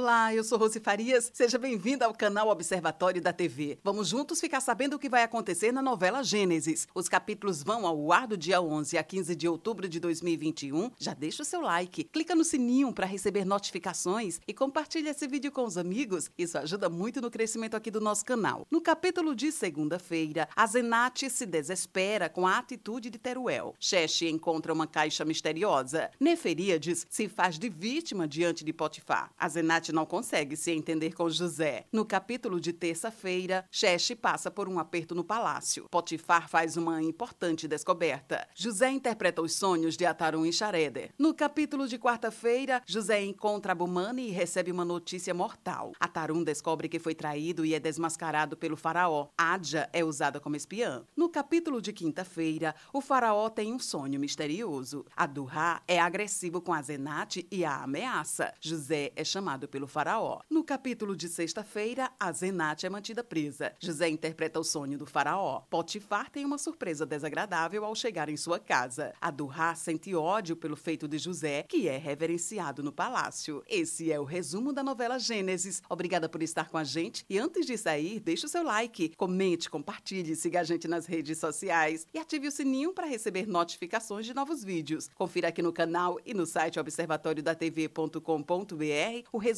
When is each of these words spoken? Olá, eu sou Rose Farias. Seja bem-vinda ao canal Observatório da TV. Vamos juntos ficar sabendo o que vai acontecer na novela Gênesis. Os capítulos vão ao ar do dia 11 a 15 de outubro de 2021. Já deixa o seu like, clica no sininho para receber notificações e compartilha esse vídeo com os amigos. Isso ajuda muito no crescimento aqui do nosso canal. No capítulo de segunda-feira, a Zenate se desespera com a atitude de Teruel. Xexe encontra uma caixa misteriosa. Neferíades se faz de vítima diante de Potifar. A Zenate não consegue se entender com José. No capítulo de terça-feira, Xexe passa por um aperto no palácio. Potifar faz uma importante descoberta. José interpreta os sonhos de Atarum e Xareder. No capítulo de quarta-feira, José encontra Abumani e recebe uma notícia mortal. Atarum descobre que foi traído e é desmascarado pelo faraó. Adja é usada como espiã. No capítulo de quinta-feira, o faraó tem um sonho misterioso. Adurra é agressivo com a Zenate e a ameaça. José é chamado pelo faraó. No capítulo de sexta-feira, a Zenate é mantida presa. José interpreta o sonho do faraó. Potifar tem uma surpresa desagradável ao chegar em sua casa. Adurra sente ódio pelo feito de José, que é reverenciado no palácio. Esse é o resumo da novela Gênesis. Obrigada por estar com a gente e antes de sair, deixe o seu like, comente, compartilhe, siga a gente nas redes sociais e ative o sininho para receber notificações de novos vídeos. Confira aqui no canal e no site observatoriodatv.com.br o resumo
Olá, 0.00 0.32
eu 0.32 0.44
sou 0.44 0.56
Rose 0.56 0.78
Farias. 0.78 1.28
Seja 1.34 1.58
bem-vinda 1.58 2.06
ao 2.06 2.14
canal 2.14 2.50
Observatório 2.50 3.20
da 3.20 3.32
TV. 3.32 3.80
Vamos 3.82 4.06
juntos 4.06 4.40
ficar 4.40 4.60
sabendo 4.60 4.94
o 4.94 4.98
que 4.98 5.08
vai 5.08 5.24
acontecer 5.24 5.72
na 5.72 5.82
novela 5.82 6.22
Gênesis. 6.22 6.86
Os 6.94 7.08
capítulos 7.08 7.64
vão 7.64 7.84
ao 7.84 8.12
ar 8.12 8.28
do 8.28 8.36
dia 8.36 8.60
11 8.60 8.96
a 8.96 9.02
15 9.02 9.34
de 9.34 9.48
outubro 9.48 9.88
de 9.88 9.98
2021. 9.98 10.92
Já 10.96 11.14
deixa 11.14 11.42
o 11.42 11.44
seu 11.44 11.60
like, 11.60 12.04
clica 12.04 12.36
no 12.36 12.44
sininho 12.44 12.92
para 12.92 13.06
receber 13.06 13.44
notificações 13.44 14.40
e 14.46 14.54
compartilha 14.54 15.10
esse 15.10 15.26
vídeo 15.26 15.50
com 15.50 15.64
os 15.64 15.76
amigos. 15.76 16.30
Isso 16.38 16.56
ajuda 16.56 16.88
muito 16.88 17.20
no 17.20 17.28
crescimento 17.28 17.74
aqui 17.74 17.90
do 17.90 18.00
nosso 18.00 18.24
canal. 18.24 18.68
No 18.70 18.80
capítulo 18.80 19.34
de 19.34 19.50
segunda-feira, 19.50 20.48
a 20.54 20.64
Zenate 20.64 21.28
se 21.28 21.44
desespera 21.44 22.28
com 22.28 22.46
a 22.46 22.58
atitude 22.58 23.10
de 23.10 23.18
Teruel. 23.18 23.74
Xexe 23.80 24.28
encontra 24.28 24.72
uma 24.72 24.86
caixa 24.86 25.24
misteriosa. 25.24 26.08
Neferíades 26.20 27.04
se 27.10 27.28
faz 27.28 27.58
de 27.58 27.68
vítima 27.68 28.28
diante 28.28 28.64
de 28.64 28.72
Potifar. 28.72 29.32
A 29.36 29.48
Zenate 29.48 29.87
não 29.92 30.06
consegue 30.06 30.56
se 30.56 30.70
entender 30.70 31.14
com 31.14 31.28
José. 31.28 31.84
No 31.92 32.04
capítulo 32.04 32.60
de 32.60 32.72
terça-feira, 32.72 33.64
Xexe 33.70 34.14
passa 34.14 34.50
por 34.50 34.68
um 34.68 34.78
aperto 34.78 35.14
no 35.14 35.24
palácio. 35.24 35.86
Potifar 35.90 36.48
faz 36.48 36.76
uma 36.76 37.02
importante 37.02 37.68
descoberta. 37.68 38.46
José 38.54 38.90
interpreta 38.90 39.42
os 39.42 39.54
sonhos 39.54 39.96
de 39.96 40.04
Atarum 40.04 40.44
e 40.44 40.52
Xareder. 40.52 41.10
No 41.18 41.34
capítulo 41.34 41.86
de 41.86 41.98
quarta-feira, 41.98 42.82
José 42.86 43.22
encontra 43.24 43.72
Abumani 43.72 44.28
e 44.28 44.30
recebe 44.30 44.72
uma 44.72 44.84
notícia 44.84 45.32
mortal. 45.32 45.92
Atarum 46.00 46.42
descobre 46.42 46.88
que 46.88 46.98
foi 46.98 47.14
traído 47.14 47.64
e 47.64 47.74
é 47.74 47.80
desmascarado 47.80 48.56
pelo 48.56 48.76
faraó. 48.76 49.28
Adja 49.36 49.88
é 49.92 50.04
usada 50.04 50.40
como 50.40 50.56
espiã. 50.56 51.04
No 51.16 51.28
capítulo 51.28 51.80
de 51.80 51.92
quinta-feira, 51.92 52.74
o 52.92 53.00
faraó 53.00 53.48
tem 53.48 53.72
um 53.72 53.78
sonho 53.78 54.18
misterioso. 54.18 55.04
Adurra 55.16 55.82
é 55.86 56.00
agressivo 56.00 56.60
com 56.60 56.72
a 56.72 56.82
Zenate 56.82 57.46
e 57.50 57.64
a 57.64 57.82
ameaça. 57.82 58.52
José 58.60 59.12
é 59.14 59.24
chamado 59.24 59.68
pelo 59.68 59.77
faraó. 59.86 60.40
No 60.50 60.64
capítulo 60.64 61.14
de 61.14 61.28
sexta-feira, 61.28 62.10
a 62.18 62.32
Zenate 62.32 62.86
é 62.86 62.90
mantida 62.90 63.22
presa. 63.22 63.72
José 63.78 64.08
interpreta 64.08 64.58
o 64.58 64.64
sonho 64.64 64.98
do 64.98 65.06
faraó. 65.06 65.60
Potifar 65.70 66.30
tem 66.30 66.44
uma 66.44 66.58
surpresa 66.58 67.06
desagradável 67.06 67.84
ao 67.84 67.94
chegar 67.94 68.28
em 68.28 68.36
sua 68.36 68.58
casa. 68.58 69.12
Adurra 69.20 69.74
sente 69.74 70.14
ódio 70.14 70.56
pelo 70.56 70.76
feito 70.76 71.06
de 71.06 71.18
José, 71.18 71.64
que 71.68 71.88
é 71.88 71.96
reverenciado 71.96 72.82
no 72.82 72.92
palácio. 72.92 73.62
Esse 73.68 74.10
é 74.10 74.18
o 74.18 74.24
resumo 74.24 74.72
da 74.72 74.82
novela 74.82 75.18
Gênesis. 75.18 75.82
Obrigada 75.88 76.28
por 76.28 76.42
estar 76.42 76.68
com 76.68 76.78
a 76.78 76.84
gente 76.84 77.24
e 77.28 77.38
antes 77.38 77.66
de 77.66 77.76
sair, 77.76 78.20
deixe 78.20 78.46
o 78.46 78.48
seu 78.48 78.62
like, 78.62 79.14
comente, 79.16 79.68
compartilhe, 79.68 80.34
siga 80.34 80.60
a 80.60 80.64
gente 80.64 80.88
nas 80.88 81.06
redes 81.06 81.38
sociais 81.38 82.06
e 82.14 82.18
ative 82.18 82.48
o 82.48 82.52
sininho 82.52 82.92
para 82.92 83.06
receber 83.06 83.46
notificações 83.46 84.24
de 84.24 84.32
novos 84.32 84.64
vídeos. 84.64 85.10
Confira 85.14 85.48
aqui 85.48 85.60
no 85.60 85.72
canal 85.72 86.18
e 86.24 86.32
no 86.32 86.46
site 86.46 86.80
observatoriodatv.com.br 86.80 89.28
o 89.32 89.38
resumo 89.38 89.57